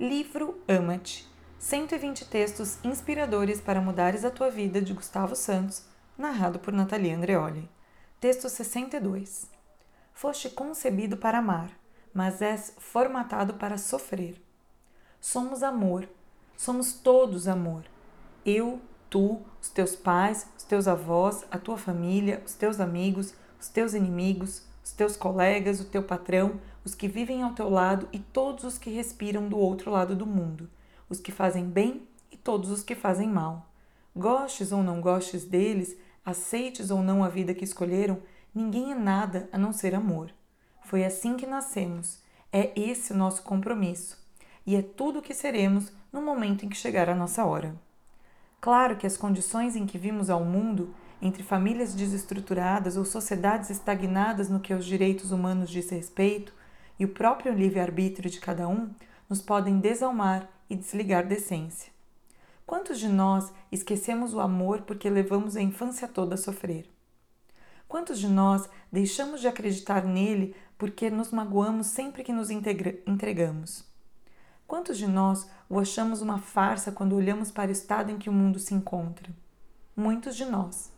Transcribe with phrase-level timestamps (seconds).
[0.00, 1.28] Livro Ama-te
[1.58, 5.84] 120 textos inspiradores para mudares a tua vida de Gustavo Santos,
[6.16, 7.68] narrado por Natalia Andreoli.
[8.18, 9.44] Texto 62.
[10.14, 11.78] Foste concebido para amar,
[12.14, 14.42] mas és formatado para sofrer.
[15.20, 16.08] Somos amor,
[16.56, 17.84] somos todos amor.
[18.42, 18.80] Eu,
[19.10, 23.92] tu, os teus pais, os teus avós, a tua família, os teus amigos, os teus
[23.92, 28.64] inimigos, os teus colegas, o teu patrão, os que vivem ao teu lado e todos
[28.64, 30.68] os que respiram do outro lado do mundo
[31.10, 33.68] os que fazem bem e todos os que fazem mal.
[34.16, 38.22] Gostes ou não gostes deles, aceites ou não a vida que escolheram,
[38.54, 40.32] ninguém é nada a não ser amor.
[40.84, 42.20] Foi assim que nascemos,
[42.52, 44.18] é esse o nosso compromisso,
[44.64, 47.74] e é tudo o que seremos no momento em que chegar a nossa hora.
[48.60, 54.48] Claro que as condições em que vimos ao mundo, entre famílias desestruturadas ou sociedades estagnadas
[54.48, 56.52] no que aos direitos humanos diz respeito,
[57.00, 58.90] e o próprio livre-arbítrio de cada um,
[59.26, 61.90] nos podem desalmar e desligar da essência.
[62.66, 66.88] Quantos de nós esquecemos o amor porque levamos a infância toda a sofrer?
[67.88, 73.82] Quantos de nós deixamos de acreditar nele porque nos magoamos sempre que nos entregamos?
[74.66, 78.32] Quantos de nós o achamos uma farsa quando olhamos para o estado em que o
[78.32, 79.30] mundo se encontra?
[79.96, 80.92] Muitos de nós,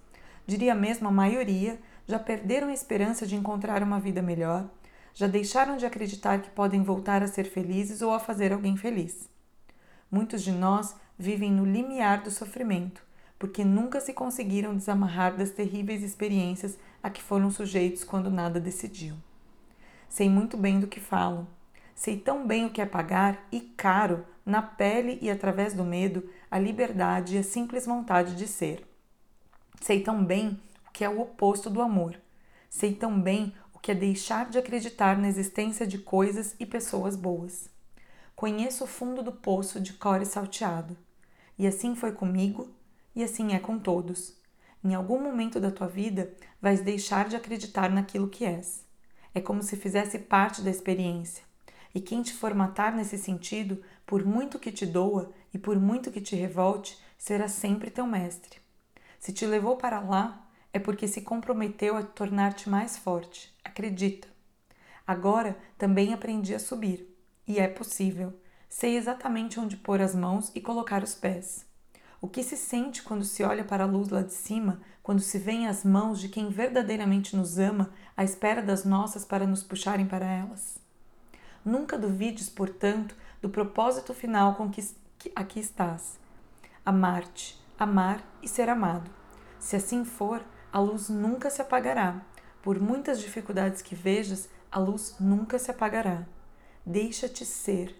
[0.46, 4.68] diria mesmo a maioria, já perderam a esperança de encontrar uma vida melhor
[5.14, 9.28] já deixaram de acreditar que podem voltar a ser felizes ou a fazer alguém feliz.
[10.10, 13.02] Muitos de nós vivem no limiar do sofrimento,
[13.38, 19.16] porque nunca se conseguiram desamarrar das terríveis experiências a que foram sujeitos quando nada decidiu.
[20.08, 21.46] Sei muito bem do que falo.
[21.94, 26.28] Sei tão bem o que é pagar e caro, na pele e através do medo,
[26.50, 28.86] a liberdade e a simples vontade de ser.
[29.80, 32.16] Sei tão bem o que é o oposto do amor.
[32.68, 37.68] Sei tão bem que é deixar de acreditar na existência de coisas e pessoas boas.
[38.36, 40.96] Conheço o fundo do poço de core salteado.
[41.58, 42.70] E assim foi comigo,
[43.14, 44.40] e assim é com todos.
[44.84, 48.84] Em algum momento da tua vida, vais deixar de acreditar naquilo que és.
[49.34, 51.44] É como se fizesse parte da experiência.
[51.94, 56.20] E quem te formatar nesse sentido, por muito que te doa e por muito que
[56.20, 58.60] te revolte, será sempre teu mestre.
[59.18, 63.52] Se te levou para lá, é porque se comprometeu a tornar-te mais forte.
[63.72, 64.28] Acredita.
[65.06, 67.08] Agora também aprendi a subir.
[67.48, 68.38] E é possível.
[68.68, 71.64] Sei exatamente onde pôr as mãos e colocar os pés.
[72.20, 75.38] O que se sente quando se olha para a luz lá de cima, quando se
[75.38, 80.06] vê as mãos de quem verdadeiramente nos ama à espera das nossas para nos puxarem
[80.06, 80.78] para elas?
[81.64, 84.84] Nunca duvides, portanto, do propósito final com que
[85.34, 86.20] aqui estás.
[86.84, 89.10] Amar-te, amar e ser amado.
[89.58, 92.22] Se assim for, a luz nunca se apagará.
[92.62, 96.26] Por muitas dificuldades que vejas, a luz nunca se apagará.
[96.86, 97.94] Deixa-te ser,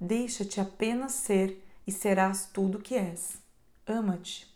[0.00, 3.38] deixa-te apenas ser e serás tudo o que és.
[3.86, 4.55] Ama-te.